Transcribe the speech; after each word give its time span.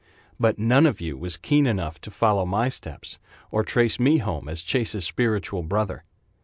But 0.39 0.57
none 0.57 0.87
of 0.87 0.99
you 0.99 1.15
was 1.15 1.37
keen 1.37 1.67
enough 1.67 2.01
To 2.01 2.09
follow 2.09 2.43
my 2.43 2.69
steps, 2.69 3.19
or 3.51 3.63
trace 3.63 3.99
me 3.99 4.17
home 4.17 4.49
As 4.49 4.63
Chase's 4.63 5.05
spiritual 5.05 5.61
brother. 5.61 6.05